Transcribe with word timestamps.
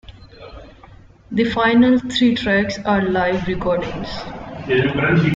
The 1.29 1.43
final 1.51 1.99
three 1.99 2.33
tracks 2.33 2.79
are 2.85 3.03
live 3.03 3.45
recordings. 3.45 4.09